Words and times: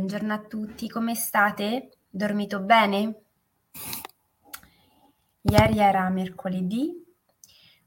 Buongiorno 0.00 0.32
a 0.32 0.40
tutti, 0.40 0.88
come 0.88 1.14
state? 1.14 1.98
Dormito 2.08 2.60
bene? 2.60 3.22
Ieri 5.42 5.78
era 5.78 6.08
mercoledì, 6.08 7.04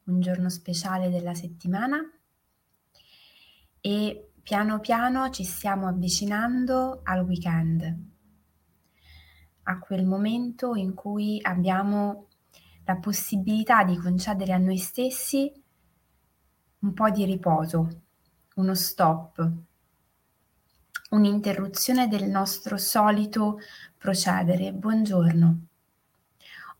un 0.03 0.21
giorno 0.21 0.47
speciale 0.49 1.09
della 1.09 1.33
settimana 1.33 1.97
e 3.81 4.31
piano 4.43 4.79
piano 4.79 5.31
ci 5.31 5.43
stiamo 5.43 5.87
avvicinando 5.87 6.99
al 7.01 7.25
weekend, 7.25 7.97
a 9.63 9.79
quel 9.79 10.05
momento 10.05 10.75
in 10.75 10.93
cui 10.93 11.39
abbiamo 11.41 12.27
la 12.85 12.97
possibilità 12.97 13.83
di 13.83 13.97
concedere 13.97 14.53
a 14.53 14.59
noi 14.59 14.77
stessi 14.77 15.51
un 16.77 16.93
po' 16.93 17.09
di 17.09 17.25
riposo, 17.25 18.03
uno 18.53 18.75
stop, 18.75 19.71
un'interruzione 21.13 22.07
del 22.07 22.25
nostro 22.25 22.77
solito 22.77 23.59
procedere. 23.97 24.71
Buongiorno. 24.73 25.65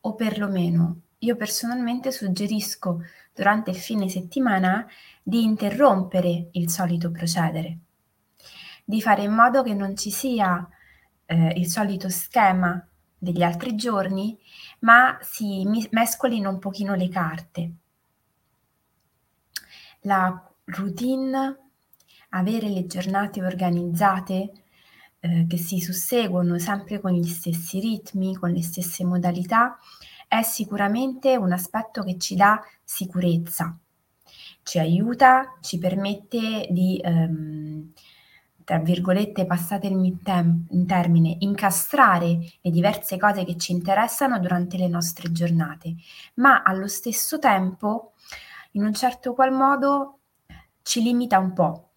O 0.02 0.16
perlomeno 0.16 1.02
io 1.20 1.36
personalmente 1.36 2.12
suggerisco 2.12 3.02
durante 3.34 3.70
il 3.70 3.78
fine 3.78 4.10
settimana 4.10 4.86
di 5.22 5.44
interrompere 5.44 6.50
il 6.52 6.70
solito 6.70 7.12
procedere, 7.12 7.78
di 8.84 9.02
fare 9.02 9.24
in 9.24 9.34
modo 9.34 9.64
che 9.64 9.74
non 9.74 9.96
ci 9.96 10.12
sia 10.12 10.68
eh, 11.26 11.54
il 11.56 11.70
solito 11.70 12.10
schema 12.10 12.86
degli 13.18 13.42
altri 13.42 13.76
giorni, 13.76 14.38
ma 14.80 15.18
si 15.22 15.66
mescolino 15.92 16.50
un 16.50 16.60
pochino 16.60 16.94
le 16.96 17.08
carte. 17.08 17.72
La 20.02 20.52
routine 20.66 21.63
avere 22.34 22.70
le 22.70 22.86
giornate 22.86 23.44
organizzate 23.44 24.52
eh, 25.20 25.46
che 25.48 25.58
si 25.58 25.80
susseguono 25.80 26.60
sempre 26.60 27.00
con 27.00 27.12
gli 27.12 27.28
stessi 27.28 27.80
ritmi, 27.80 28.36
con 28.36 28.52
le 28.52 28.62
stesse 28.62 29.04
modalità, 29.06 29.78
è 30.28 30.42
sicuramente 30.42 31.38
un 31.38 31.52
aspetto 31.52 32.04
che 32.04 32.18
ci 32.18 32.36
dà 32.36 32.62
sicurezza, 32.84 33.78
ci 34.64 34.80
aiuta, 34.80 35.58
ci 35.62 35.78
permette 35.78 36.68
di, 36.70 37.00
ehm, 37.02 37.94
tra 38.64 38.80
virgolette, 38.80 39.46
passate 39.46 39.88
il 39.88 40.20
tem- 40.24 40.66
in 40.72 40.86
termine, 40.88 41.36
incastrare 41.40 42.40
le 42.62 42.72
diverse 42.72 43.18
cose 43.18 43.46
che 43.46 43.58
ci 43.58 43.74
interessano 43.74 44.40
durante 44.40 44.78
le 44.78 44.88
nostre 44.88 45.32
giornate, 45.32 45.96
ma 46.36 46.64
allo 46.64 46.88
stesso 46.88 47.40
tempo, 47.40 48.14
in 48.72 48.84
un 48.84 48.94
certo 48.94 49.34
qual 49.34 49.52
modo, 49.52 50.20
ci 50.82 51.02
limita 51.02 51.40
un 51.40 51.54
po' 51.54 51.93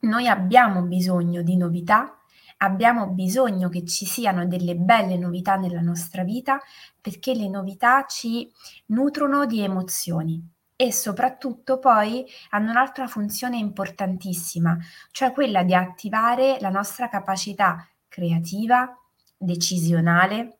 Noi 0.00 0.28
abbiamo 0.28 0.82
bisogno 0.82 1.42
di 1.42 1.56
novità, 1.56 2.18
abbiamo 2.58 3.08
bisogno 3.08 3.68
che 3.68 3.84
ci 3.84 4.04
siano 4.04 4.46
delle 4.46 4.76
belle 4.76 5.16
novità 5.16 5.56
nella 5.56 5.80
nostra 5.80 6.22
vita 6.22 6.60
perché 7.00 7.34
le 7.34 7.48
novità 7.48 8.04
ci 8.06 8.50
nutrono 8.86 9.46
di 9.46 9.60
emozioni 9.60 10.54
e 10.76 10.92
soprattutto 10.92 11.78
poi 11.78 12.24
hanno 12.50 12.70
un'altra 12.70 13.06
funzione 13.06 13.56
importantissima, 13.56 14.76
cioè 15.10 15.32
quella 15.32 15.62
di 15.62 15.74
attivare 15.74 16.58
la 16.60 16.68
nostra 16.68 17.08
capacità 17.08 17.88
creativa, 18.06 18.94
decisionale, 19.38 20.58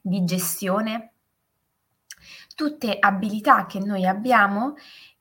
di 0.00 0.24
gestione, 0.24 1.12
tutte 2.54 2.98
abilità 2.98 3.66
che 3.66 3.78
noi 3.78 4.06
abbiamo 4.06 4.74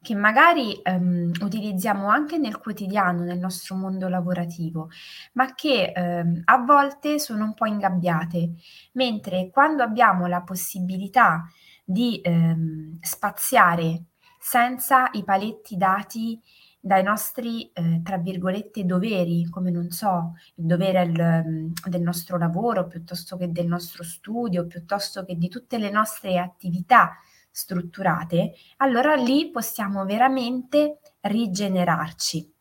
che 0.05 0.13
magari 0.13 0.79
ehm, 0.83 1.31
utilizziamo 1.41 2.07
anche 2.07 2.37
nel 2.37 2.59
quotidiano, 2.59 3.23
nel 3.23 3.39
nostro 3.39 3.75
mondo 3.75 4.07
lavorativo, 4.07 4.89
ma 5.33 5.55
che 5.55 5.91
ehm, 5.95 6.43
a 6.45 6.57
volte 6.59 7.17
sono 7.17 7.45
un 7.45 7.55
po' 7.55 7.65
ingabbiate, 7.65 8.51
mentre 8.93 9.49
quando 9.49 9.81
abbiamo 9.81 10.27
la 10.27 10.41
possibilità 10.41 11.49
di 11.83 12.21
ehm, 12.23 12.99
spaziare 13.01 14.03
senza 14.39 15.09
i 15.13 15.23
paletti 15.23 15.75
dati 15.75 16.39
dai 16.79 17.01
nostri, 17.01 17.71
eh, 17.73 18.01
tra 18.03 18.17
virgolette, 18.19 18.85
doveri, 18.85 19.49
come 19.49 19.71
non 19.71 19.89
so, 19.89 20.33
il 20.57 20.65
dovere 20.67 21.01
il, 21.01 21.73
del 21.83 22.01
nostro 22.01 22.37
lavoro, 22.37 22.85
piuttosto 22.85 23.37
che 23.37 23.51
del 23.51 23.65
nostro 23.65 24.03
studio, 24.03 24.67
piuttosto 24.67 25.25
che 25.25 25.35
di 25.35 25.49
tutte 25.49 25.79
le 25.79 25.89
nostre 25.89 26.37
attività 26.37 27.17
strutturate, 27.55 28.53
allora 28.77 29.15
lì 29.15 29.49
possiamo 29.49 30.03
veramente 30.03 30.99
rigenerarci, 31.21 32.53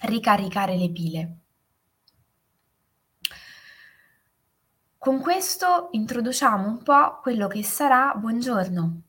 ricaricare 0.00 0.76
le 0.76 0.90
pile. 0.90 1.38
Con 4.96 5.20
questo 5.20 5.88
introduciamo 5.90 6.66
un 6.66 6.82
po' 6.82 7.20
quello 7.20 7.48
che 7.48 7.62
sarà 7.62 8.14
buongiorno. 8.14 9.02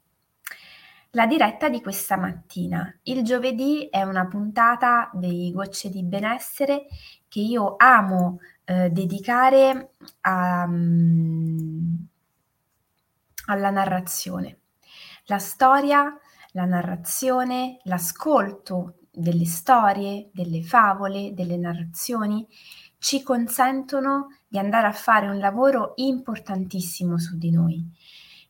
La 1.11 1.25
diretta 1.27 1.69
di 1.69 1.81
questa 1.81 2.17
mattina. 2.17 2.99
Il 3.03 3.23
giovedì 3.23 3.87
è 3.89 4.01
una 4.03 4.27
puntata 4.27 5.09
dei 5.13 5.51
gocce 5.51 5.89
di 5.89 6.03
benessere 6.03 6.87
che 7.29 7.39
io 7.39 7.75
amo 7.77 8.39
eh, 8.65 8.89
dedicare 8.89 9.95
a, 10.21 10.63
um, 10.65 12.07
alla 13.45 13.69
narrazione. 13.69 14.59
La 15.25 15.39
storia, 15.39 16.17
la 16.51 16.65
narrazione, 16.65 17.79
l'ascolto 17.83 18.95
delle 19.11 19.45
storie, 19.45 20.29
delle 20.33 20.63
favole, 20.63 21.33
delle 21.33 21.57
narrazioni 21.57 22.47
ci 22.97 23.23
consentono 23.23 24.27
di 24.47 24.59
andare 24.59 24.87
a 24.87 24.91
fare 24.91 25.27
un 25.27 25.39
lavoro 25.39 25.93
importantissimo 25.95 27.17
su 27.17 27.35
di 27.35 27.49
noi, 27.49 27.83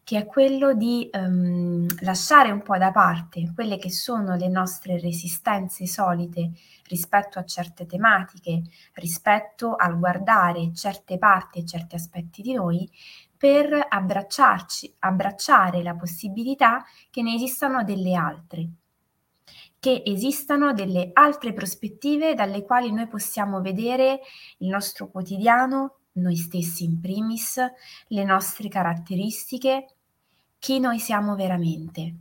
che 0.03 0.17
è 0.17 0.25
quello 0.25 0.73
di 0.73 1.09
um, 1.13 1.85
lasciare 2.01 2.51
un 2.51 2.61
po' 2.61 2.77
da 2.77 2.91
parte 2.91 3.51
quelle 3.55 3.77
che 3.77 3.89
sono 3.89 4.35
le 4.35 4.49
nostre 4.49 4.99
resistenze 4.99 5.87
solite 5.87 6.51
rispetto 6.87 7.39
a 7.39 7.45
certe 7.45 7.85
tematiche, 7.85 8.63
rispetto 8.95 9.75
al 9.75 9.97
guardare 9.97 10.73
certe 10.73 11.17
parti 11.17 11.59
e 11.59 11.65
certi 11.65 11.95
aspetti 11.95 12.41
di 12.41 12.53
noi, 12.53 12.89
per 13.41 13.87
abbracciarci, 13.89 14.97
abbracciare 14.99 15.81
la 15.81 15.95
possibilità 15.95 16.85
che 17.09 17.23
ne 17.23 17.33
esistano 17.33 17.83
delle 17.83 18.13
altre, 18.13 18.69
che 19.79 20.03
esistano 20.05 20.73
delle 20.73 21.09
altre 21.11 21.51
prospettive 21.51 22.35
dalle 22.35 22.63
quali 22.63 22.91
noi 22.91 23.07
possiamo 23.07 23.59
vedere 23.59 24.19
il 24.59 24.67
nostro 24.67 25.09
quotidiano, 25.09 26.01
noi 26.13 26.35
stessi 26.35 26.83
in 26.83 26.99
primis, 27.01 27.59
le 28.09 28.23
nostre 28.23 28.67
caratteristiche, 28.67 29.87
chi 30.59 30.79
noi 30.79 30.99
siamo 30.99 31.33
veramente. 31.33 32.13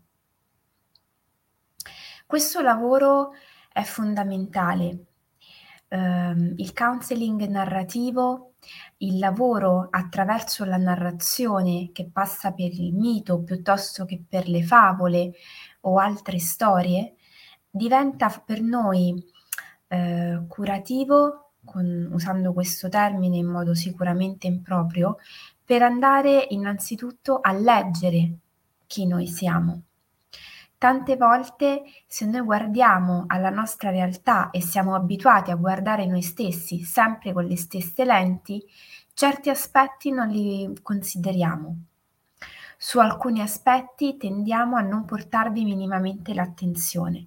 Questo 2.25 2.63
lavoro 2.63 3.33
è 3.71 3.83
fondamentale. 3.83 5.05
Um, 5.89 6.55
il 6.57 6.73
counseling 6.73 7.47
narrativo 7.47 8.50
il 8.99 9.19
lavoro 9.19 9.89
attraverso 9.91 10.65
la 10.65 10.77
narrazione 10.77 11.91
che 11.93 12.09
passa 12.13 12.53
per 12.53 12.73
il 12.73 12.95
mito 12.95 13.43
piuttosto 13.43 14.05
che 14.05 14.23
per 14.27 14.49
le 14.49 14.63
favole 14.63 15.33
o 15.83 15.99
altre 15.99 16.39
storie 16.39 17.15
diventa 17.71 18.29
per 18.45 18.61
noi 18.61 19.15
eh, 19.89 20.43
curativo, 20.49 21.53
con, 21.65 22.09
usando 22.13 22.53
questo 22.53 22.89
termine 22.89 23.37
in 23.37 23.47
modo 23.47 23.75
sicuramente 23.75 24.47
improprio, 24.47 25.17
per 25.65 25.83
andare 25.83 26.47
innanzitutto 26.51 27.39
a 27.41 27.53
leggere 27.53 28.39
chi 28.87 29.07
noi 29.07 29.27
siamo. 29.27 29.83
Tante 30.81 31.17
volte 31.17 31.83
se 32.07 32.25
noi 32.25 32.41
guardiamo 32.41 33.25
alla 33.27 33.51
nostra 33.51 33.91
realtà 33.91 34.49
e 34.49 34.63
siamo 34.63 34.95
abituati 34.95 35.51
a 35.51 35.55
guardare 35.55 36.07
noi 36.07 36.23
stessi 36.23 36.81
sempre 36.85 37.35
con 37.35 37.45
le 37.45 37.59
stesse 37.59 38.03
lenti, 38.07 38.65
certi 39.13 39.51
aspetti 39.51 40.11
non 40.11 40.29
li 40.29 40.75
consideriamo. 40.81 41.83
Su 42.79 42.99
alcuni 42.99 43.43
aspetti 43.43 44.17
tendiamo 44.17 44.77
a 44.77 44.81
non 44.81 45.05
portarvi 45.05 45.65
minimamente 45.65 46.33
l'attenzione. 46.33 47.27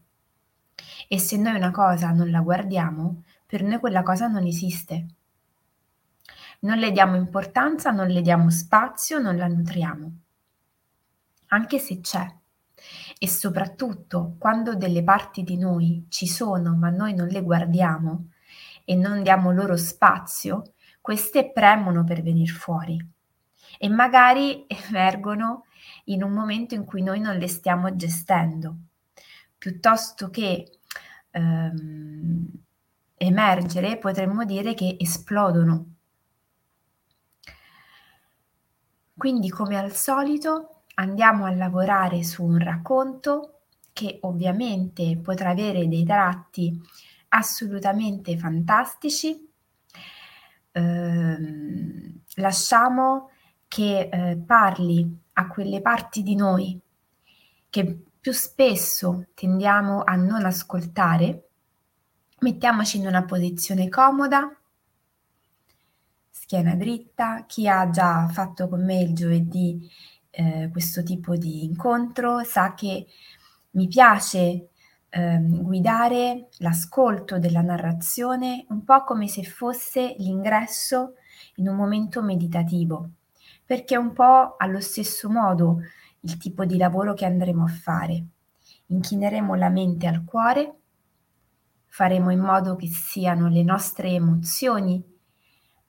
E 1.08 1.20
se 1.20 1.38
noi 1.38 1.54
una 1.56 1.70
cosa 1.70 2.10
non 2.10 2.32
la 2.32 2.42
guardiamo, 2.42 3.22
per 3.46 3.62
noi 3.62 3.78
quella 3.78 4.02
cosa 4.02 4.26
non 4.26 4.48
esiste. 4.48 5.06
Non 6.62 6.80
le 6.80 6.90
diamo 6.90 7.18
importanza, 7.18 7.92
non 7.92 8.08
le 8.08 8.22
diamo 8.22 8.50
spazio, 8.50 9.20
non 9.20 9.38
la 9.38 9.46
nutriamo. 9.46 10.12
Anche 11.50 11.78
se 11.78 12.02
c'è 12.02 12.42
e 13.24 13.28
soprattutto 13.30 14.36
quando 14.38 14.76
delle 14.76 15.02
parti 15.02 15.44
di 15.44 15.58
noi 15.58 16.08
ci 16.10 16.28
sono 16.28 16.76
ma 16.76 16.90
noi 16.90 17.14
non 17.14 17.28
le 17.28 17.42
guardiamo 17.42 18.32
e 18.84 18.96
non 18.96 19.24
diamo 19.24 19.54
loro 19.54 19.78
spazio, 19.78 20.74
queste 21.00 21.50
premono 21.54 22.04
per 22.04 22.22
venire 22.22 22.52
fuori 22.52 23.02
e 23.80 23.88
magari 23.88 24.66
emergono 24.68 25.68
in 26.06 26.22
un 26.22 26.34
momento 26.34 26.76
in 26.76 26.84
cui 26.84 27.02
noi 27.02 27.22
non 27.22 27.38
le 27.38 27.48
stiamo 27.48 27.96
gestendo, 27.96 28.76
piuttosto 29.58 30.30
che 30.30 30.80
ehm, 31.32 32.46
emergere, 33.16 33.98
potremmo 34.00 34.44
dire 34.44 34.74
che 34.74 34.98
esplodono. 35.00 35.94
Quindi 39.16 39.50
come 39.50 39.78
al 39.78 39.94
solito 39.94 40.73
andiamo 40.96 41.46
a 41.46 41.52
lavorare 41.52 42.24
su 42.24 42.44
un 42.44 42.58
racconto 42.58 43.62
che 43.94 44.18
ovviamente 44.22 45.18
potrà 45.18 45.52
avere 45.52 45.88
dei 45.88 46.04
tratti 46.04 46.80
assolutamente 47.30 48.38
fantastici. 48.38 49.50
Eh, 50.72 51.38
lasciamo 52.36 53.30
che 53.68 54.10
eh, 54.12 54.38
parli 54.38 55.22
a 55.34 55.48
quelle 55.48 55.82
parti 55.82 56.24
di 56.24 56.36
noi 56.36 56.80
che 57.70 58.04
più 58.20 58.32
spesso 58.32 59.28
tendiamo 59.34 60.04
a 60.04 60.16
non 60.16 60.46
ascoltare. 60.46 61.50
Mettiamoci 62.40 62.98
in 62.98 63.08
una 63.08 63.24
posizione 63.24 63.90
comoda, 63.90 64.56
schiena 66.30 66.76
dritta. 66.76 67.46
Chi 67.48 67.68
ha 67.68 67.90
già 67.90 68.28
fatto 68.28 68.68
con 68.68 68.86
me 68.86 69.02
il 69.02 69.14
giovedì 69.14 69.90
eh, 70.36 70.70
questo 70.72 71.04
tipo 71.04 71.36
di 71.36 71.64
incontro 71.64 72.44
sa 72.44 72.74
che 72.74 73.06
mi 73.72 73.88
piace 73.88 74.70
eh, 75.10 75.40
guidare 75.40 76.50
l'ascolto 76.58 77.38
della 77.38 77.62
narrazione 77.62 78.66
un 78.70 78.84
po' 78.84 79.04
come 79.04 79.28
se 79.28 79.44
fosse 79.44 80.16
l'ingresso 80.18 81.14
in 81.58 81.68
un 81.68 81.76
momento 81.76 82.24
meditativo, 82.24 83.10
perché 83.64 83.94
è 83.94 84.00
un 84.00 84.12
po' 84.14 84.56
allo 84.58 84.80
stesso 84.80 85.30
modo 85.30 85.82
il 86.22 86.38
tipo 86.38 86.66
di 86.66 86.78
lavoro 86.78 87.14
che 87.14 87.26
andremo 87.26 87.66
a 87.66 87.68
fare. 87.68 88.26
Inchineremo 88.88 89.54
la 89.54 89.70
mente 89.70 90.08
al 90.08 90.24
cuore, 90.24 90.80
faremo 91.86 92.32
in 92.32 92.40
modo 92.40 92.76
che 92.76 92.88
siano 92.88 93.50
le 93.50 93.62
nostre 93.62 94.10
emozioni 94.10 95.04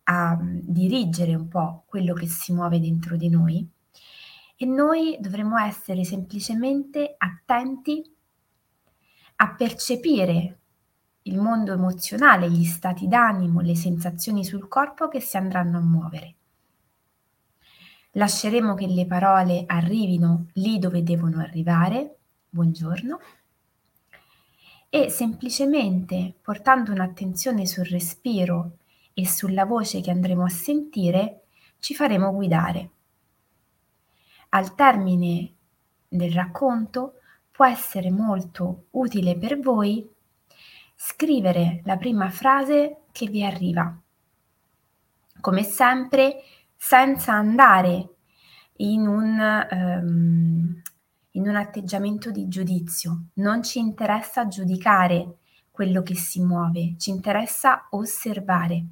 a 0.05 0.37
mm, 0.37 0.59
dirigere 0.65 1.35
un 1.35 1.49
po' 1.49 1.85
quello 1.87 2.13
che 2.13 2.27
si 2.27 2.53
muove 2.53 2.79
dentro 2.79 3.17
di 3.17 3.31
noi 3.31 3.73
e 4.65 4.67
noi 4.67 5.19
dovremo 5.21 5.59
essere 5.59 6.05
semplicemente 6.05 7.17
attenti 7.19 8.03
a 9.37 9.55
percepire 9.55 10.59
il 11.25 11.39
mondo 11.39 11.75
emozionale, 11.75 12.51
gli 12.51 12.65
stati 12.65 13.07
d'animo, 13.07 13.61
le 13.61 13.77
sensazioni 13.77 14.43
sul 14.43 14.67
corpo 14.67 15.09
che 15.09 15.21
si 15.21 15.37
andranno 15.37 15.77
a 15.77 15.83
muovere. 15.83 16.35
Lasceremo 18.13 18.73
che 18.73 18.87
le 18.87 19.05
parole 19.05 19.65
arrivino 19.67 20.47
lì 20.55 20.79
dove 20.79 21.03
devono 21.03 21.41
arrivare, 21.41 22.17
buongiorno, 22.49 23.19
e 24.89 25.11
semplicemente 25.11 26.37
portando 26.41 26.91
un'attenzione 26.91 27.67
sul 27.67 27.85
respiro 27.85 28.79
e 29.13 29.27
sulla 29.27 29.67
voce 29.67 30.01
che 30.01 30.11
andremo 30.11 30.45
a 30.45 30.49
sentire, 30.49 31.43
ci 31.81 31.95
faremo 31.95 32.33
guidare. 32.33 32.94
Al 34.55 34.77
termine 34.77 35.53
del 36.07 36.33
racconto 36.33 37.15
può 37.51 37.67
essere 37.67 38.11
molto 38.11 38.87
utile 38.93 39.37
per 39.37 39.59
voi 39.59 40.09
scrivere 40.95 41.83
la 41.85 41.97
prima 41.97 42.31
frase 42.31 43.03
che 43.11 43.27
vi 43.27 43.45
arriva. 43.45 43.93
Come 45.41 45.63
sempre, 45.65 46.43
senza 46.77 47.33
andare 47.33 48.11
in 48.77 49.09
un, 49.09 49.67
um, 49.71 50.83
in 51.33 51.49
un 51.49 51.57
atteggiamento 51.57 52.31
di 52.31 52.47
giudizio. 52.47 53.25
Non 53.35 53.61
ci 53.65 53.81
interessa 53.81 54.47
giudicare 54.47 55.39
quello 55.73 56.03
che 56.03 56.15
si 56.15 56.41
muove, 56.41 56.95
ci 56.97 57.11
interessa 57.11 57.89
osservare 57.91 58.85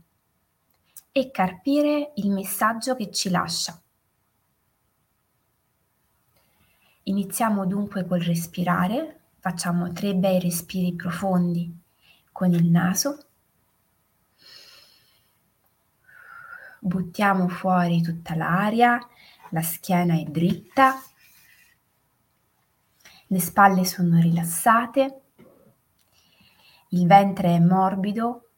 e 1.12 1.31
carpire 1.31 2.12
il 2.17 2.32
messaggio 2.32 2.97
che 2.97 3.12
ci 3.12 3.31
lascia. 3.31 3.81
Iniziamo 7.05 7.67
dunque 7.67 8.07
col 8.07 8.21
respirare, 8.21 9.23
facciamo 9.41 9.93
tre 9.93 10.15
bei 10.15 10.39
respiri 10.39 10.95
profondi 10.95 11.77
con 12.31 12.53
il 12.53 12.67
naso. 12.67 13.27
Buttiamo 16.79 17.49
fuori 17.49 18.03
tutta 18.03 18.37
l'aria, 18.37 19.05
la 19.51 19.63
schiena 19.63 20.15
è 20.15 20.23
dritta, 20.23 21.03
le 23.27 23.41
spalle 23.41 23.85
sono 23.85 24.21
rilassate, 24.21 25.23
il 26.91 27.07
ventre 27.07 27.57
è 27.57 27.59
morbido 27.59 28.51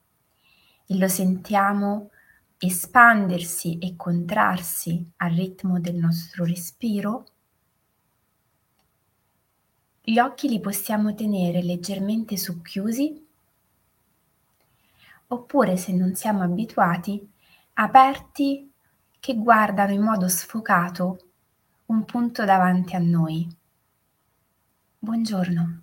e 0.86 0.98
lo 0.98 1.08
sentiamo 1.08 2.10
espandersi 2.58 3.78
e 3.78 3.96
contrarsi 3.96 5.12
al 5.16 5.30
ritmo 5.32 5.80
del 5.80 5.94
nostro 5.94 6.44
respiro. 6.44 7.24
Gli 10.06 10.18
occhi 10.18 10.48
li 10.48 10.60
possiamo 10.60 11.14
tenere 11.14 11.62
leggermente 11.62 12.36
socchiusi 12.36 13.26
oppure 15.28 15.78
se 15.78 15.94
non 15.94 16.14
siamo 16.14 16.42
abituati, 16.42 17.26
aperti 17.72 18.70
che 19.18 19.34
guardano 19.34 19.94
in 19.94 20.02
modo 20.02 20.28
sfocato 20.28 21.30
un 21.86 22.04
punto 22.04 22.44
davanti 22.44 22.94
a 22.94 22.98
noi. 22.98 23.48
Buongiorno. 24.98 25.82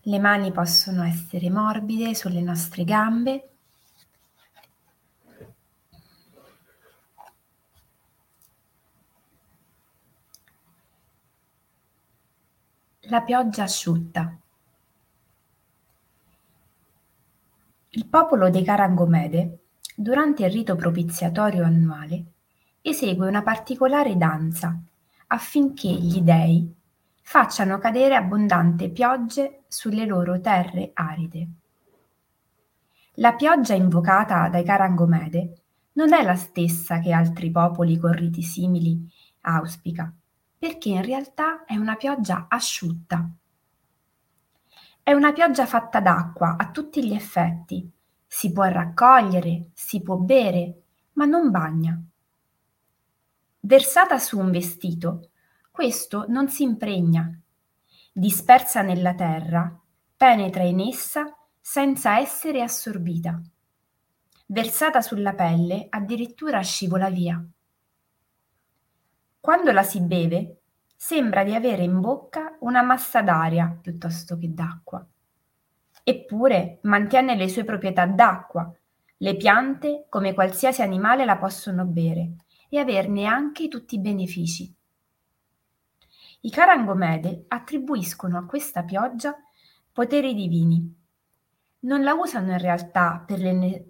Le 0.00 0.18
mani 0.18 0.52
possono 0.52 1.02
essere 1.02 1.50
morbide 1.50 2.14
sulle 2.14 2.40
nostre 2.40 2.84
gambe. 2.84 3.53
La 13.14 13.22
pioggia 13.22 13.62
asciutta. 13.62 14.36
Il 17.90 18.06
popolo 18.06 18.50
dei 18.50 18.64
Carangomede, 18.64 19.66
durante 19.94 20.44
il 20.44 20.50
rito 20.50 20.74
propiziatorio 20.74 21.62
annuale, 21.62 22.24
esegue 22.82 23.28
una 23.28 23.44
particolare 23.44 24.16
danza 24.16 24.76
affinché 25.28 25.90
gli 25.90 26.22
dei 26.22 26.68
facciano 27.22 27.78
cadere 27.78 28.16
abbondanti 28.16 28.90
piogge 28.90 29.62
sulle 29.68 30.06
loro 30.06 30.40
terre 30.40 30.90
aride. 30.92 31.48
La 33.18 33.34
pioggia 33.34 33.74
invocata 33.74 34.48
dai 34.48 34.64
Carangomede 34.64 35.62
non 35.92 36.12
è 36.12 36.24
la 36.24 36.34
stessa 36.34 36.98
che 36.98 37.12
altri 37.12 37.52
popoli 37.52 37.96
con 37.96 38.10
riti 38.10 38.42
simili 38.42 39.08
auspica, 39.42 40.12
perché 40.64 40.88
in 40.88 41.04
realtà 41.04 41.66
è 41.66 41.76
una 41.76 41.94
pioggia 41.94 42.46
asciutta. 42.48 43.28
È 45.02 45.12
una 45.12 45.30
pioggia 45.34 45.66
fatta 45.66 46.00
d'acqua 46.00 46.56
a 46.56 46.70
tutti 46.70 47.06
gli 47.06 47.12
effetti. 47.12 47.86
Si 48.26 48.50
può 48.50 48.64
raccogliere, 48.64 49.72
si 49.74 50.00
può 50.00 50.16
bere, 50.16 50.84
ma 51.12 51.26
non 51.26 51.50
bagna. 51.50 52.02
Versata 53.60 54.18
su 54.18 54.38
un 54.38 54.50
vestito, 54.50 55.32
questo 55.70 56.24
non 56.28 56.48
si 56.48 56.62
impregna. 56.62 57.30
Dispersa 58.10 58.80
nella 58.80 59.14
terra, 59.14 59.78
penetra 60.16 60.62
in 60.62 60.80
essa 60.80 61.26
senza 61.60 62.18
essere 62.18 62.62
assorbita. 62.62 63.38
Versata 64.46 65.02
sulla 65.02 65.34
pelle, 65.34 65.88
addirittura 65.90 66.62
scivola 66.62 67.10
via. 67.10 67.46
Quando 69.44 69.72
la 69.72 69.82
si 69.82 70.00
beve, 70.00 70.60
sembra 70.96 71.44
di 71.44 71.54
avere 71.54 71.82
in 71.82 72.00
bocca 72.00 72.56
una 72.60 72.80
massa 72.80 73.20
d'aria 73.20 73.78
piuttosto 73.78 74.38
che 74.38 74.50
d'acqua. 74.54 75.06
Eppure 76.02 76.78
mantiene 76.84 77.36
le 77.36 77.50
sue 77.50 77.62
proprietà 77.62 78.06
d'acqua. 78.06 78.74
Le 79.18 79.36
piante, 79.36 80.06
come 80.08 80.32
qualsiasi 80.32 80.80
animale, 80.80 81.26
la 81.26 81.36
possono 81.36 81.84
bere 81.84 82.36
e 82.70 82.78
averne 82.78 83.26
anche 83.26 83.68
tutti 83.68 83.96
i 83.96 84.00
benefici. 84.00 84.74
I 86.40 86.50
Carangomede 86.50 87.44
attribuiscono 87.48 88.38
a 88.38 88.46
questa 88.46 88.82
pioggia 88.82 89.36
poteri 89.92 90.32
divini. 90.32 90.90
Non 91.80 92.02
la 92.02 92.14
usano 92.14 92.52
in 92.52 92.58
realtà 92.60 93.22
per 93.26 93.40
le, 93.40 93.52
ne- 93.52 93.84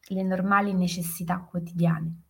le 0.00 0.22
normali 0.22 0.72
necessità 0.72 1.40
quotidiane. 1.40 2.20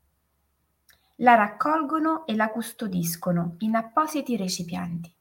La 1.22 1.36
raccolgono 1.36 2.26
e 2.26 2.34
la 2.34 2.50
custodiscono 2.50 3.54
in 3.58 3.76
appositi 3.76 4.36
recipienti. 4.36 5.14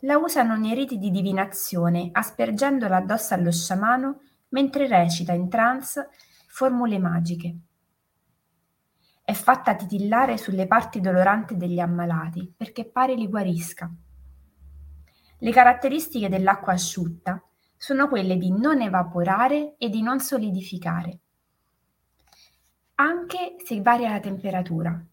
La 0.00 0.18
usano 0.18 0.56
nei 0.56 0.74
riti 0.74 0.98
di 0.98 1.12
divinazione, 1.12 2.08
aspergendola 2.10 2.96
addosso 2.96 3.34
allo 3.34 3.52
sciamano 3.52 4.22
mentre 4.48 4.88
recita 4.88 5.32
in 5.34 5.48
trance 5.48 6.08
formule 6.48 6.98
magiche. 6.98 7.56
È 9.22 9.32
fatta 9.34 9.76
titillare 9.76 10.36
sulle 10.36 10.66
parti 10.66 11.00
doloranti 11.00 11.56
degli 11.56 11.78
ammalati 11.78 12.52
perché 12.56 12.84
pare 12.84 13.14
li 13.14 13.28
guarisca. 13.28 13.88
Le 15.38 15.50
caratteristiche 15.52 16.28
dell'acqua 16.28 16.72
asciutta 16.72 17.40
sono 17.76 18.08
quelle 18.08 18.36
di 18.36 18.50
non 18.50 18.80
evaporare 18.80 19.76
e 19.78 19.88
di 19.88 20.02
non 20.02 20.18
solidificare, 20.18 21.20
anche 22.94 23.56
se 23.64 23.80
varia 23.80 24.10
la 24.10 24.20
temperatura. 24.20 25.04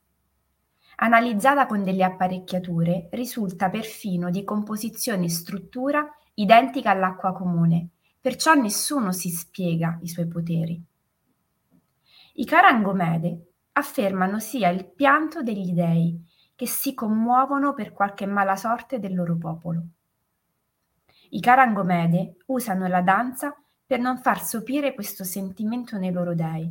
Analizzata 1.02 1.66
con 1.66 1.84
delle 1.84 2.04
apparecchiature, 2.04 3.08
risulta 3.12 3.70
perfino 3.70 4.30
di 4.30 4.44
composizione 4.44 5.26
e 5.26 5.30
struttura 5.30 6.06
identica 6.34 6.92
all'acqua 6.92 7.32
comune, 7.34 7.90
perciò 8.20 8.54
nessuno 8.54 9.12
si 9.12 9.30
spiega 9.30 9.98
i 10.02 10.08
suoi 10.08 10.28
poteri. 10.28 10.84
I 12.34 12.46
Carangomede 12.46 13.54
affermano 13.74 14.40
sia 14.40 14.70
il 14.70 14.86
pianto 14.86 15.42
degli 15.42 15.74
dei, 15.74 16.22
che 16.56 16.68
si 16.68 16.94
commuovono 16.94 17.74
per 17.74 17.94
qualche 17.94 18.26
mala 18.26 18.58
sorte 18.58 19.00
del 19.00 19.16
loro 19.16 19.38
popolo. 19.38 19.84
I 21.30 21.40
Carangomede 21.40 22.38
usano 22.48 22.88
la 22.88 23.02
danza 23.02 23.56
per 23.86 24.00
non 24.00 24.18
far 24.18 24.44
sopire 24.44 24.94
questo 24.94 25.24
sentimento 25.24 25.98
nei 25.98 26.12
loro 26.12 26.36
dei. 26.36 26.70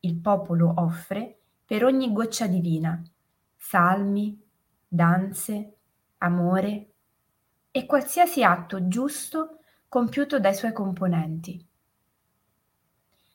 Il 0.00 0.16
popolo 0.16 0.72
offre, 0.76 1.38
per 1.64 1.84
ogni 1.84 2.12
goccia 2.12 2.46
divina, 2.46 3.02
salmi, 3.56 4.40
danze, 4.88 5.76
amore 6.18 6.92
e 7.70 7.86
qualsiasi 7.86 8.42
atto 8.42 8.88
giusto 8.88 9.58
compiuto 9.88 10.40
dai 10.40 10.54
suoi 10.54 10.72
componenti. 10.72 11.64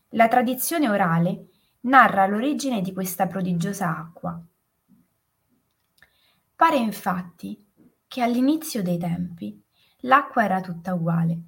La 0.09 0.27
tradizione 0.27 0.89
orale 0.89 1.49
narra 1.81 2.25
l'origine 2.25 2.81
di 2.81 2.93
questa 2.93 3.27
prodigiosa 3.27 3.95
acqua. 3.95 4.41
Pare 6.55 6.77
infatti 6.77 7.63
che 8.07 8.21
all'inizio 8.21 8.81
dei 8.81 8.97
tempi 8.97 9.61
l'acqua 10.01 10.43
era 10.43 10.61
tutta 10.61 10.93
uguale. 10.93 11.39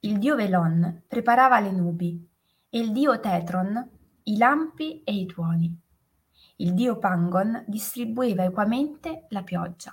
Il 0.00 0.18
dio 0.18 0.36
Velon 0.36 1.02
preparava 1.06 1.60
le 1.60 1.70
nubi 1.70 2.28
e 2.68 2.78
il 2.78 2.92
dio 2.92 3.18
Tetron 3.20 3.97
i 4.28 4.36
lampi 4.36 5.02
e 5.04 5.14
i 5.14 5.26
tuoni. 5.26 5.74
Il 6.56 6.74
dio 6.74 6.98
Pangon 6.98 7.64
distribuiva 7.66 8.44
equamente 8.44 9.26
la 9.30 9.42
pioggia. 9.42 9.92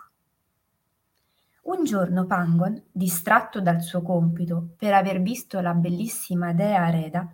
Un 1.63 1.84
giorno 1.84 2.25
Pangon, 2.25 2.82
distratto 2.92 3.62
dal 3.62 3.82
suo 3.82 4.01
compito 4.01 4.75
per 4.77 4.94
aver 4.94 5.22
visto 5.22 5.60
la 5.62 5.74
bellissima 5.74 6.54
dea 6.54 6.89
Reda, 6.89 7.34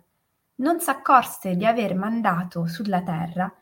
non 0.56 0.80
s'accorse 0.80 1.56
di 1.56 1.66
aver 1.66 1.94
mandato 1.94 2.66
sulla 2.66 3.02
terra 3.02 3.52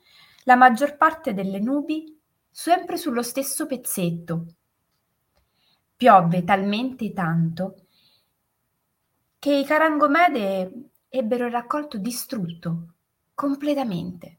la 0.45 0.57
maggior 0.57 0.97
parte 0.97 1.33
delle 1.33 1.61
nubi 1.61 2.21
sempre 2.51 2.97
sullo 2.97 3.23
stesso 3.23 3.67
pezzetto 3.67 4.47
Piovve 5.97 6.45
talmente 6.45 7.13
tanto 7.13 7.87
che 9.39 9.55
i 9.55 9.65
Carangomede 9.65 10.91
ebbero 11.09 11.47
il 11.47 11.53
raccolto 11.53 11.99
distrutto 11.99 12.95
completamente. 13.41 14.39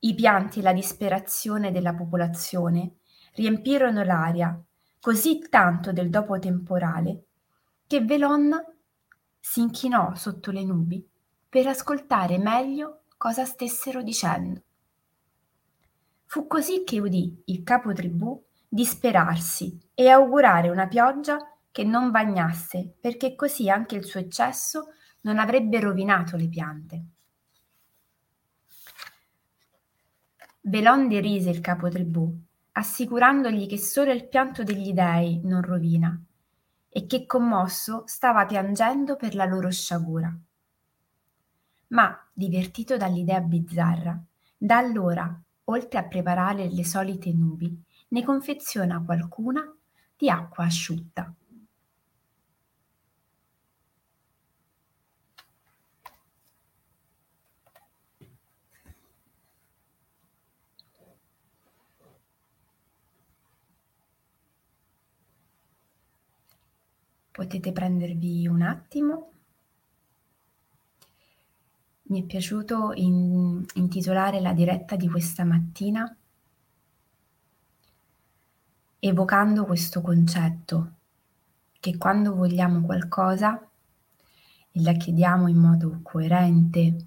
I 0.00 0.14
pianti 0.14 0.58
e 0.58 0.62
la 0.62 0.74
disperazione 0.74 1.72
della 1.72 1.94
popolazione 1.94 2.96
riempirono 3.32 4.04
l'aria 4.04 4.62
così 5.00 5.38
tanto 5.48 5.90
del 5.90 6.10
dopo 6.10 6.38
temporale 6.38 7.24
che 7.86 8.02
Velon 8.02 8.62
si 9.40 9.62
inchinò 9.62 10.14
sotto 10.14 10.50
le 10.50 10.64
nubi 10.66 11.02
per 11.48 11.66
ascoltare 11.66 12.36
meglio 12.36 13.04
cosa 13.16 13.46
stessero 13.46 14.02
dicendo. 14.02 14.60
Fu 16.26 16.46
così 16.46 16.84
che 16.84 17.00
udì 17.00 17.40
il 17.46 17.62
capo 17.62 17.94
tribù 17.94 18.38
disperarsi 18.68 19.80
e 19.94 20.10
augurare 20.10 20.68
una 20.68 20.88
pioggia 20.88 21.38
che 21.72 21.84
non 21.84 22.10
bagnasse, 22.10 22.96
perché 23.00 23.34
così 23.34 23.70
anche 23.70 23.96
il 23.96 24.04
suo 24.04 24.20
eccesso 24.20 24.88
non 25.22 25.38
avrebbe 25.38 25.80
rovinato 25.80 26.36
le 26.36 26.48
piante. 26.50 27.04
Velon 30.68 31.06
derise 31.06 31.48
il 31.48 31.60
capo 31.60 31.88
tribù, 31.88 32.28
assicurandogli 32.72 33.68
che 33.68 33.78
solo 33.78 34.10
il 34.10 34.26
pianto 34.26 34.64
degli 34.64 34.92
dei 34.92 35.40
non 35.44 35.62
rovina, 35.62 36.20
e 36.88 37.06
che 37.06 37.24
commosso 37.24 38.02
stava 38.06 38.44
piangendo 38.46 39.14
per 39.14 39.36
la 39.36 39.44
loro 39.44 39.70
sciagura. 39.70 40.36
Ma, 41.90 42.28
divertito 42.32 42.96
dall'idea 42.96 43.40
bizzarra, 43.42 44.20
da 44.58 44.78
allora, 44.78 45.40
oltre 45.66 46.00
a 46.00 46.04
preparare 46.04 46.68
le 46.68 46.84
solite 46.84 47.32
nubi, 47.32 47.80
ne 48.08 48.24
confeziona 48.24 49.00
qualcuna 49.00 49.72
di 50.16 50.28
acqua 50.28 50.64
asciutta. 50.64 51.32
Potete 67.36 67.70
prendervi 67.70 68.46
un 68.46 68.62
attimo. 68.62 69.30
Mi 72.04 72.22
è 72.22 72.24
piaciuto 72.24 72.92
in, 72.94 73.62
intitolare 73.74 74.40
la 74.40 74.54
diretta 74.54 74.96
di 74.96 75.06
questa 75.06 75.44
mattina 75.44 76.16
evocando 79.00 79.66
questo 79.66 80.00
concetto 80.00 80.92
che 81.78 81.98
quando 81.98 82.34
vogliamo 82.34 82.80
qualcosa 82.80 83.70
e 84.70 84.80
la 84.80 84.94
chiediamo 84.94 85.46
in 85.46 85.58
modo 85.58 86.00
coerente, 86.02 87.06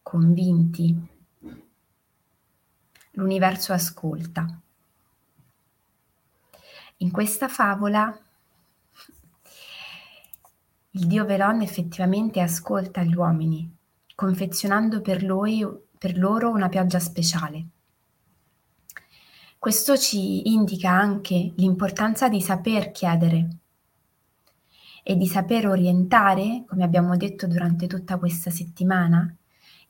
convinti, 0.00 0.98
l'universo 3.10 3.74
ascolta. 3.74 4.60
In 6.96 7.10
questa 7.10 7.46
favola 7.46 8.18
il 10.92 11.06
dio 11.06 11.24
Velon 11.24 11.60
effettivamente 11.60 12.40
ascolta 12.40 13.02
gli 13.02 13.14
uomini, 13.14 13.72
confezionando 14.14 15.00
per, 15.00 15.22
lui, 15.22 15.64
per 15.96 16.18
loro 16.18 16.50
una 16.50 16.68
pioggia 16.68 16.98
speciale. 16.98 17.66
Questo 19.58 19.96
ci 19.96 20.50
indica 20.50 20.90
anche 20.90 21.52
l'importanza 21.56 22.28
di 22.28 22.40
saper 22.40 22.90
chiedere 22.90 23.48
e 25.02 25.16
di 25.16 25.26
saper 25.26 25.68
orientare, 25.68 26.64
come 26.66 26.82
abbiamo 26.82 27.16
detto 27.16 27.46
durante 27.46 27.86
tutta 27.86 28.18
questa 28.18 28.50
settimana, 28.50 29.32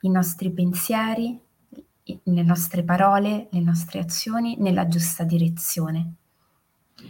i 0.00 0.08
nostri 0.10 0.50
pensieri, 0.50 1.38
le 2.02 2.42
nostre 2.42 2.82
parole, 2.82 3.48
le 3.50 3.60
nostre 3.60 4.00
azioni 4.00 4.56
nella 4.58 4.88
giusta 4.88 5.24
direzione. 5.24 6.14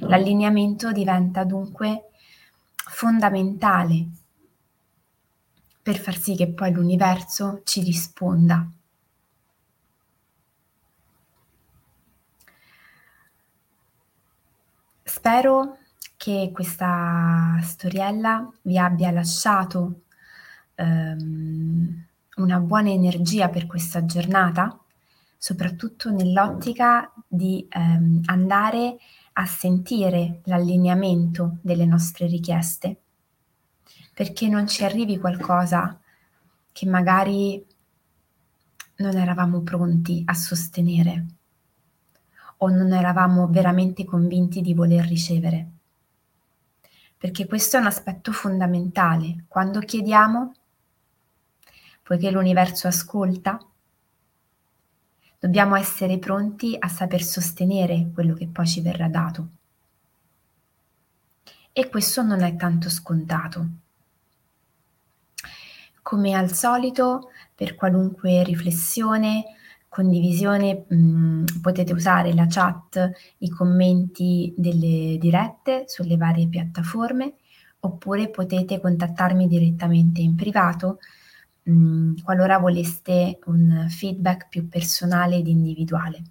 L'allineamento 0.01 0.93
diventa 0.93 1.45
dunque 1.45 2.10
fondamentale 2.89 4.09
per 5.83 5.99
far 5.99 6.17
sì 6.17 6.37
che 6.37 6.49
poi 6.49 6.73
l'universo 6.73 7.63
ci 7.65 7.83
risponda. 7.83 8.71
Spero 15.03 15.79
che 16.17 16.51
questa 16.53 17.59
storiella 17.63 18.49
vi 18.63 18.79
abbia 18.79 19.11
lasciato 19.11 20.03
ehm, 20.75 22.07
una 22.37 22.59
buona 22.61 22.91
energia 22.91 23.49
per 23.49 23.67
questa 23.67 24.05
giornata, 24.05 24.79
soprattutto 25.37 26.11
nell'ottica 26.11 27.13
di 27.27 27.67
ehm, 27.69 28.21
andare 28.27 28.87
a 28.89 28.97
sentire 29.47 30.41
l'allineamento 30.45 31.59
delle 31.63 31.87
nostre 31.87 32.27
richieste, 32.27 33.01
perché 34.13 34.49
non 34.49 34.67
ci 34.67 34.85
arrivi 34.85 35.19
qualcosa 35.19 35.99
che 36.73 36.87
magari 36.87 37.65
non 38.97 39.17
eravamo 39.17 39.63
pronti 39.63 40.23
a 40.27 40.35
sostenere 40.35 41.27
o 42.59 42.69
non 42.69 42.93
eravamo 42.93 43.49
veramente 43.49 44.05
convinti 44.05 44.61
di 44.61 44.75
voler 44.75 45.07
ricevere. 45.07 45.71
Perché 47.17 47.47
questo 47.47 47.77
è 47.77 47.81
un 47.81 47.87
aspetto 47.87 48.33
fondamentale. 48.33 49.45
Quando 49.49 49.81
chiediamo, 49.81 50.53
poiché 52.03 52.31
l'universo 52.31 52.87
ascolta, 52.87 53.59
dobbiamo 55.41 55.75
essere 55.75 56.19
pronti 56.19 56.77
a 56.79 56.87
saper 56.87 57.23
sostenere 57.23 58.11
quello 58.13 58.35
che 58.35 58.47
poi 58.47 58.67
ci 58.67 58.83
verrà 58.83 59.09
dato. 59.09 59.49
E 61.73 61.89
questo 61.89 62.23
non 62.23 62.43
è 62.43 62.55
tanto 62.57 62.91
scontato. 62.91 63.69
Come 66.03 66.35
al 66.35 66.53
solito, 66.53 67.31
per 67.55 67.75
qualunque 67.75 68.43
riflessione, 68.45 69.45
condivisione 69.89 70.85
mh, 70.87 70.95
mm, 70.95 71.45
potete 71.63 71.95
usare 71.95 72.35
la 72.35 72.47
chat, 72.47 73.11
i 73.39 73.49
commenti 73.49 74.53
delle 74.57 75.17
dirette 75.19 75.85
sulle 75.87 76.17
varie 76.17 76.49
piattaforme 76.49 77.37
oppure 77.81 78.29
potete 78.29 78.79
contattarmi 78.79 79.49
direttamente 79.49 80.21
in 80.21 80.35
privato 80.35 80.99
mm, 81.69 82.19
qualora 82.23 82.59
voleste 82.59 83.39
un 83.47 83.87
feedback 83.89 84.49
più 84.49 84.69
personale 84.69 85.37
ed 85.37 85.49
individuale. 85.49 86.23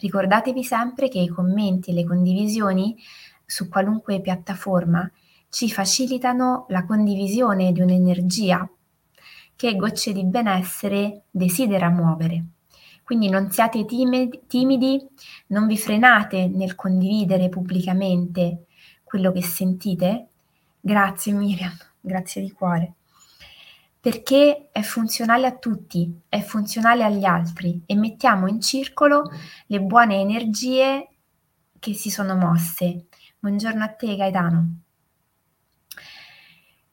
Ricordatevi 0.00 0.64
sempre 0.64 1.08
che 1.08 1.18
i 1.18 1.28
commenti 1.28 1.90
e 1.90 1.94
le 1.94 2.04
condivisioni 2.04 2.96
su 3.46 3.68
qualunque 3.68 4.20
piattaforma 4.20 5.10
ci 5.48 5.70
facilitano 5.70 6.66
la 6.68 6.84
condivisione 6.84 7.72
di 7.72 7.80
un'energia 7.80 8.68
che 9.56 9.76
Gocce 9.76 10.12
di 10.12 10.24
Benessere 10.24 11.24
desidera 11.30 11.88
muovere. 11.88 12.44
Quindi 13.04 13.28
non 13.28 13.50
siate 13.50 13.84
timidi, 13.84 15.06
non 15.48 15.66
vi 15.66 15.78
frenate 15.78 16.48
nel 16.48 16.74
condividere 16.74 17.48
pubblicamente 17.48 18.66
quello 19.04 19.30
che 19.30 19.42
sentite. 19.42 20.28
Grazie 20.80 21.32
Miriam, 21.34 21.76
grazie 22.00 22.40
di 22.42 22.50
cuore. 22.50 22.94
Perché 24.04 24.68
è 24.70 24.82
funzionale 24.82 25.46
a 25.46 25.56
tutti, 25.56 26.20
è 26.28 26.42
funzionale 26.42 27.04
agli 27.04 27.24
altri 27.24 27.84
e 27.86 27.96
mettiamo 27.96 28.48
in 28.48 28.60
circolo 28.60 29.30
le 29.68 29.80
buone 29.80 30.20
energie 30.20 31.08
che 31.78 31.94
si 31.94 32.10
sono 32.10 32.36
mosse. 32.36 33.06
Buongiorno 33.38 33.82
a 33.82 33.88
te 33.88 34.14
Gaetano. 34.14 34.80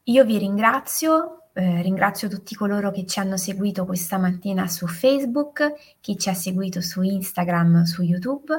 Io 0.04 0.24
vi 0.24 0.38
ringrazio 0.38 1.48
eh, 1.52 1.82
ringrazio 1.82 2.28
tutti 2.28 2.54
coloro 2.54 2.90
che 2.90 3.04
ci 3.04 3.18
hanno 3.18 3.36
seguito 3.36 3.84
questa 3.84 4.16
mattina 4.16 4.66
su 4.66 4.86
Facebook, 4.86 5.98
chi 6.00 6.16
ci 6.16 6.30
ha 6.30 6.34
seguito 6.34 6.80
su 6.80 7.02
Instagram, 7.02 7.82
su 7.82 8.00
YouTube, 8.00 8.54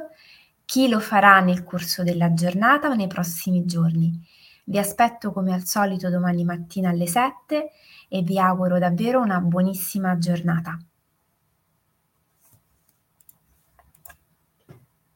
chi 0.64 0.88
lo 0.90 1.00
farà 1.00 1.40
nel 1.40 1.64
corso 1.64 2.04
della 2.04 2.36
giornata 2.36 2.88
o 2.88 2.94
nei 2.94 3.08
prossimi 3.08 3.66
giorni. 3.66 4.24
Vi 4.66 4.78
aspetto 4.78 5.32
come 5.32 5.54
al 5.54 5.66
solito 5.66 6.10
domani 6.10 6.44
mattina 6.44 6.90
alle 6.90 7.08
7 7.08 7.70
e 8.08 8.22
vi 8.22 8.40
auguro 8.40 8.80
davvero 8.80 9.22
una 9.22 9.40
buonissima 9.40 10.18
giornata. 10.18 10.78